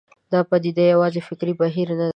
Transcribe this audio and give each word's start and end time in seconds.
دا 0.31 0.39
پدیده 0.49 0.83
یوازې 0.93 1.21
فکري 1.27 1.53
بهیر 1.59 1.87
نه 1.99 2.05
ده. 2.09 2.09